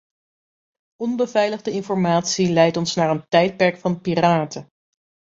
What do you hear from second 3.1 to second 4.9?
tijdperk van piraten.